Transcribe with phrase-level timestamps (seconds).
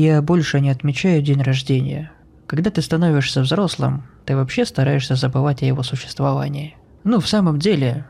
[0.00, 2.12] Я больше не отмечаю день рождения.
[2.46, 6.76] Когда ты становишься взрослым, ты вообще стараешься забывать о его существовании.
[7.02, 8.06] Ну, в самом деле,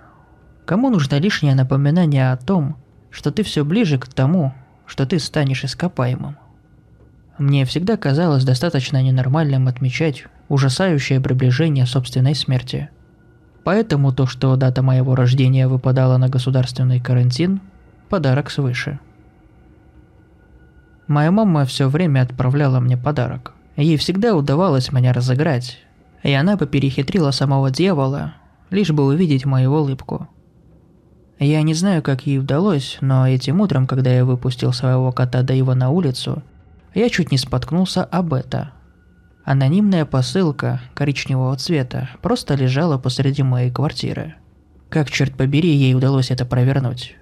[0.66, 2.76] кому нужно лишнее напоминание о том,
[3.08, 4.52] что ты все ближе к тому,
[4.84, 6.36] что ты станешь ископаемым?
[7.38, 12.90] Мне всегда казалось достаточно ненормальным отмечать ужасающее приближение собственной смерти.
[13.64, 17.62] Поэтому то, что дата моего рождения выпадала на государственный карантин–
[18.10, 19.00] подарок свыше.
[21.08, 23.54] Моя мама все время отправляла мне подарок.
[23.76, 25.78] Ей всегда удавалось меня разыграть,
[26.22, 28.34] и она бы перехитрила самого дьявола,
[28.68, 30.28] лишь бы увидеть мою улыбку.
[31.38, 35.72] Я не знаю, как ей удалось, но этим утром, когда я выпустил своего кота Дэйва
[35.72, 36.42] на улицу,
[36.94, 38.72] я чуть не споткнулся об это.
[39.44, 44.34] Анонимная посылка коричневого цвета просто лежала посреди моей квартиры.
[44.90, 47.16] Как, черт побери, ей удалось это провернуть.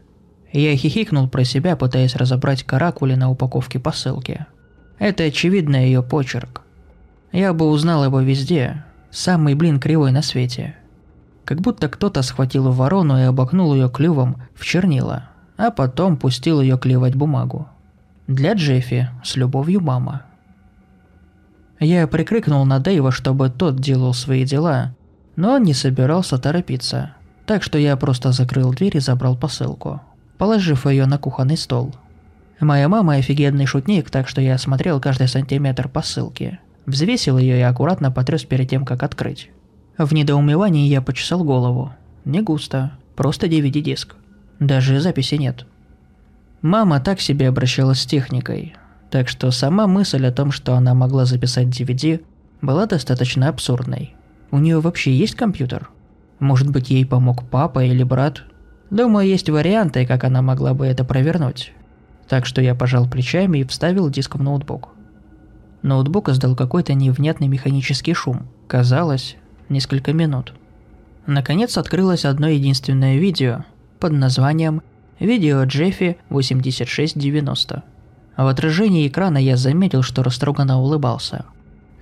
[0.58, 4.46] Я хихикнул про себя, пытаясь разобрать каракули на упаковке посылки.
[4.98, 6.62] Это очевидно ее почерк.
[7.30, 8.82] Я бы узнал его везде.
[9.10, 10.74] Самый, блин, кривой на свете.
[11.44, 16.78] Как будто кто-то схватил ворону и обокнул ее клювом в чернила, а потом пустил ее
[16.78, 17.68] клевать бумагу.
[18.26, 20.22] Для Джеффи с любовью мама.
[21.80, 24.94] Я прикрикнул на Дэйва, чтобы тот делал свои дела,
[25.36, 30.00] но он не собирался торопиться, так что я просто закрыл дверь и забрал посылку,
[30.38, 31.94] положив ее на кухонный стол.
[32.60, 38.10] Моя мама офигенный шутник, так что я осмотрел каждый сантиметр посылки, взвесил ее и аккуратно
[38.10, 39.50] потряс перед тем, как открыть.
[39.98, 41.92] В недоумевании я почесал голову.
[42.24, 44.16] Не густо, просто DVD-диск.
[44.58, 45.66] Даже записи нет.
[46.62, 48.74] Мама так себе обращалась с техникой,
[49.10, 52.22] так что сама мысль о том, что она могла записать DVD,
[52.62, 54.14] была достаточно абсурдной.
[54.50, 55.90] У нее вообще есть компьютер?
[56.38, 58.44] Может быть, ей помог папа или брат?
[58.90, 61.72] Думаю, есть варианты, как она могла бы это провернуть.
[62.28, 64.90] Так что я пожал плечами и вставил диск в ноутбук.
[65.82, 68.48] Ноутбук издал какой-то невнятный механический шум.
[68.66, 69.36] Казалось,
[69.68, 70.54] несколько минут.
[71.26, 73.64] Наконец открылось одно единственное видео
[73.98, 74.82] под названием
[75.18, 77.82] Видео Джеффи 8690.
[78.36, 81.46] В отражении экрана я заметил, что растроганно улыбался.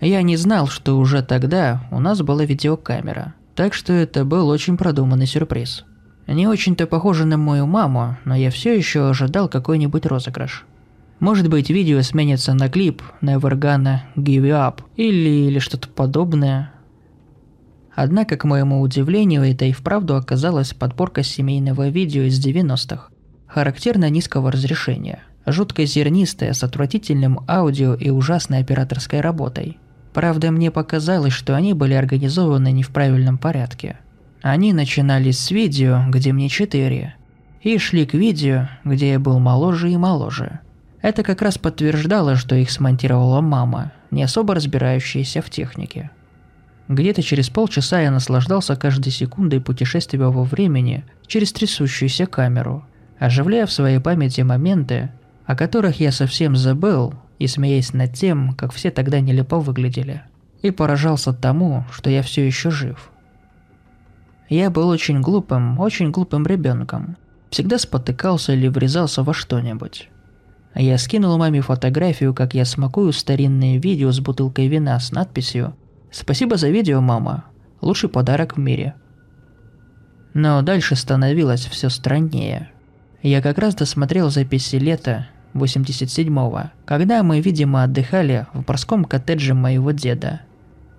[0.00, 4.76] Я не знал, что уже тогда у нас была видеокамера, так что это был очень
[4.76, 5.84] продуманный сюрприз.
[6.26, 10.64] Не очень-то похоже на мою маму, но я все еще ожидал какой-нибудь розыгрыш.
[11.20, 16.72] Может быть, видео сменится на клип Never Gonna Give You Up или, или что-то подобное.
[17.94, 23.08] Однако, к моему удивлению, это и вправду оказалась подборка семейного видео из 90-х.
[23.46, 29.78] Характерно низкого разрешения, жутко зернистое, с отвратительным аудио и ужасной операторской работой.
[30.12, 33.98] Правда, мне показалось, что они были организованы не в правильном порядке.
[34.44, 37.14] Они начинались с видео, где мне 4,
[37.62, 40.60] и шли к видео, где я был моложе и моложе.
[41.00, 46.10] Это как раз подтверждало, что их смонтировала мама, не особо разбирающаяся в технике.
[46.88, 52.84] Где-то через полчаса я наслаждался каждой секундой путешествия во времени через трясущуюся камеру,
[53.18, 55.10] оживляя в своей памяти моменты,
[55.46, 60.20] о которых я совсем забыл, и смеясь над тем, как все тогда нелепо выглядели,
[60.60, 63.10] и поражался тому, что я все еще жив.
[64.48, 67.16] Я был очень глупым, очень глупым ребенком,
[67.50, 70.10] всегда спотыкался или врезался во что-нибудь.
[70.74, 75.74] Я скинул маме фотографию, как я смакую старинные видео с бутылкой вина с надписью
[76.14, 77.46] Спасибо за видео, мама.
[77.80, 78.94] Лучший подарок в мире.
[80.32, 82.70] Но дальше становилось все страннее.
[83.20, 89.90] Я как раз досмотрел записи лета 87-го, когда мы, видимо, отдыхали в морском коттедже моего
[89.90, 90.42] деда.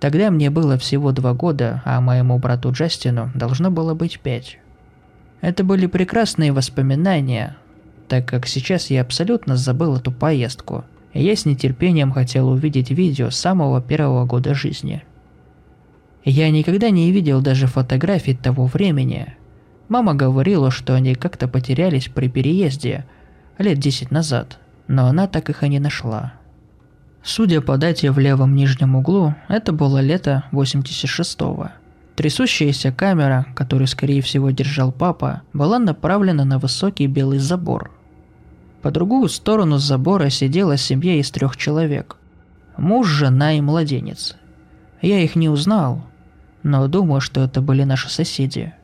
[0.00, 4.58] Тогда мне было всего два года, а моему брату Джастину должно было быть пять.
[5.40, 7.56] Это были прекрасные воспоминания,
[8.08, 10.84] так как сейчас я абсолютно забыл эту поездку–
[11.18, 15.02] я с нетерпением хотел увидеть видео самого первого года жизни.
[16.24, 19.34] Я никогда не видел даже фотографий того времени.
[19.88, 23.06] Мама говорила, что они как-то потерялись при переезде
[23.58, 24.58] лет 10 назад,
[24.88, 26.34] но она так их и не нашла.
[27.26, 31.68] Судя по дате в левом нижнем углу, это было лето 86-го.
[32.14, 37.90] Трясущаяся камера, которую скорее всего держал папа, была направлена на высокий белый забор–
[38.86, 42.18] по другую сторону забора сидела семья из трех человек.
[42.76, 44.36] Муж, жена и младенец.
[45.02, 46.06] Я их не узнал,
[46.62, 48.74] но думаю, что это были наши соседи.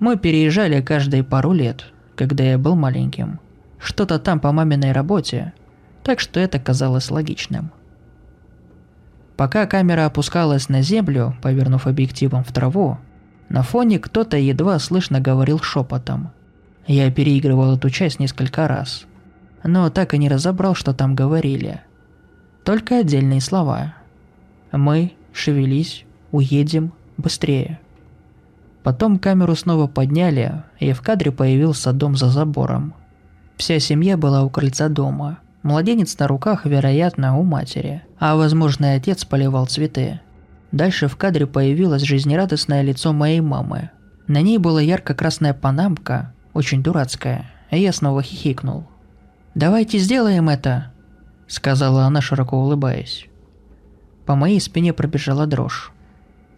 [0.00, 3.38] Мы переезжали каждые пару лет, когда я был маленьким.
[3.78, 5.52] Что-то там по маминой работе,
[6.04, 7.72] так что это казалось логичным.
[9.36, 12.98] Пока камера опускалась на землю, повернув объективом в траву,
[13.48, 16.30] на фоне кто-то едва слышно говорил шепотом–
[16.86, 19.06] я переигрывал эту часть несколько раз.
[19.62, 21.80] но так и не разобрал, что там говорили.
[22.64, 23.94] Только отдельные слова.
[24.70, 27.80] «Мы, шевелись, уедем, быстрее».
[28.82, 32.92] Потом камеру снова подняли, и в кадре появился дом за забором.
[33.56, 35.38] Вся семья была у крыльца дома.
[35.64, 40.20] Младенец на руках, вероятно, у матери, а возможно отец поливал цветы.
[40.72, 43.88] Дальше в кадре появилось жизнерадостное лицо моей мамы.
[44.26, 48.84] На ней была ярко-красная панамка, очень дурацкая, и я снова хихикнул.
[49.54, 50.92] «Давайте сделаем это!»–
[51.46, 53.26] сказала она, широко улыбаясь.
[54.26, 55.92] По моей спине пробежала дрожь.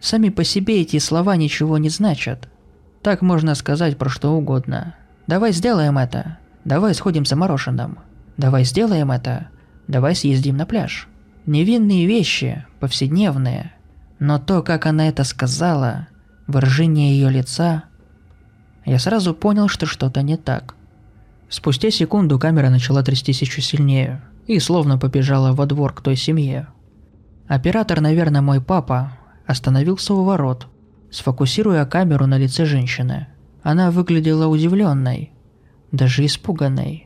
[0.00, 2.48] Сами по себе эти слова ничего не значат.
[3.02, 4.96] Так можно сказать про что угодно.
[5.28, 7.98] «Давай сделаем это!» «Давай сходим за мороженым!»
[8.36, 9.48] «Давай сделаем это!»
[9.88, 11.08] «Давай съездим на пляж!»
[11.46, 13.72] Невинные вещи, повседневные–
[14.18, 16.08] но то, как она это сказала,
[16.46, 17.84] выражение ее лица,
[18.84, 20.74] я сразу понял, что что-то не так.
[21.48, 26.68] Спустя секунду камера начала трястись еще сильнее и словно побежала во двор к той семье.
[27.46, 29.12] Оператор, наверное, мой папа,
[29.46, 30.66] остановился у ворот,
[31.10, 33.28] сфокусируя камеру на лице женщины.
[33.62, 35.32] Она выглядела удивленной,
[35.92, 37.05] даже испуганной.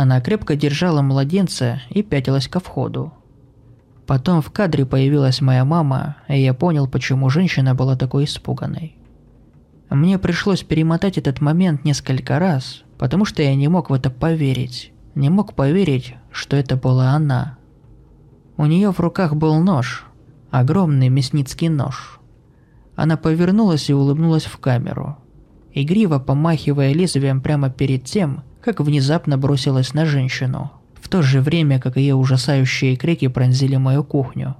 [0.00, 3.12] Она крепко держала младенца и пятилась ко входу.
[4.06, 8.96] Потом в кадре появилась моя мама, и я понял, почему женщина была такой испуганной.
[9.90, 14.92] Мне пришлось перемотать этот момент несколько раз, потому что я не мог в это поверить.
[15.16, 17.58] Не мог поверить, что это была она.
[18.56, 20.06] У нее в руках был нож,
[20.52, 22.20] огромный мясницкий нож.
[22.94, 25.18] Она повернулась и улыбнулась в камеру,
[25.74, 30.72] игриво помахивая лезвием прямо перед тем, как внезапно бросилась на женщину–
[31.08, 34.56] в то же время, как ее ужасающие крики пронзили мою кухню.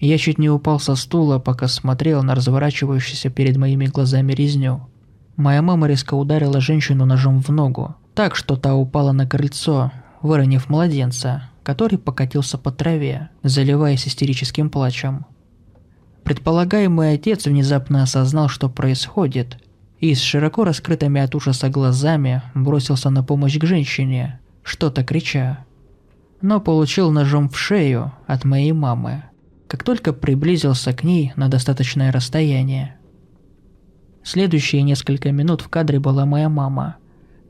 [0.00, 4.88] Я чуть не упал со стула, пока смотрел на разворачивающуюся перед моими глазами резню.
[5.36, 10.68] Моя мама резко ударила женщину ножом в ногу, так что та упала на крыльцо, выронив
[10.68, 15.26] младенца, который покатился по траве, заливаясь истерическим плачем.
[16.24, 19.61] Предполагаемый отец внезапно осознал, что происходит,
[20.02, 25.64] и с широко раскрытыми от ужаса глазами бросился на помощь к женщине, что-то крича.
[26.40, 29.22] Но получил ножом в шею от моей мамы,
[29.68, 32.96] как только приблизился к ней на достаточное расстояние.
[34.24, 36.96] Следующие несколько минут в кадре была моя мама,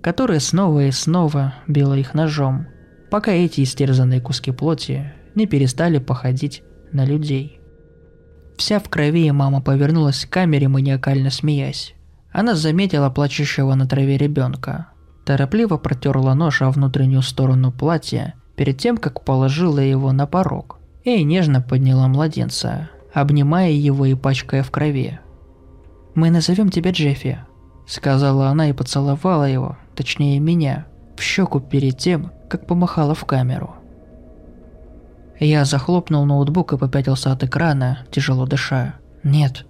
[0.02, 2.66] которая снова и снова била их ножом,
[3.10, 6.62] пока эти истерзанные куски плоти не перестали походить
[6.92, 7.60] на людей.
[8.58, 11.94] Вся в крови мама повернулась к камере, маниакально смеясь.
[12.32, 14.88] Она заметила плачущего на траве ребенка,
[15.24, 21.22] торопливо протерла нож о внутреннюю сторону платья перед тем, как положила его на порог, и
[21.24, 25.20] нежно подняла младенца, обнимая его и пачкая в крови.
[26.14, 27.38] «Мы назовем тебя Джеффи»,—
[27.86, 30.86] сказала она и поцеловала его, точнее меня,
[31.16, 33.74] в щеку перед тем, как помахала в камеру.
[35.38, 38.94] Я захлопнул ноутбук и попятился от экрана, тяжело дыша.
[39.22, 39.66] «Нет,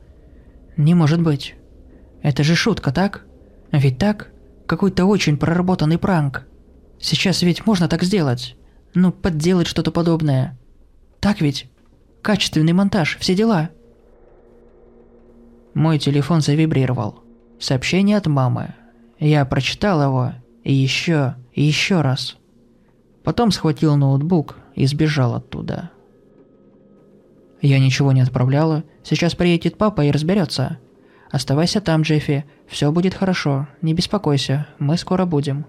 [0.77, 1.57] не может быть.
[2.23, 3.27] Это же шутка, так?
[3.73, 4.33] Ведь так?»
[4.73, 6.47] Какой-то очень проработанный пранк.
[6.99, 8.57] Сейчас ведь можно так сделать.
[8.95, 10.59] Ну, подделать что-то подобное.
[11.21, 11.69] Так ведь?
[12.23, 13.69] Качественный монтаж, все дела.
[15.75, 17.23] Мой телефон завибрировал.
[17.59, 18.75] Сообщение от мамы.
[19.19, 20.33] Я прочитал его
[20.65, 22.37] и еще, и еще раз.
[23.25, 25.91] Потом схватил ноутбук и сбежал оттуда.
[27.61, 28.85] Я ничего не отправляла.
[29.05, 30.79] Сейчас приедет папа и разберется.
[31.33, 32.45] Оставайся там, Джеффи.
[32.69, 33.67] Все будет хорошо.
[33.81, 34.67] Не беспокойся.
[34.79, 35.65] Мы скоро будем.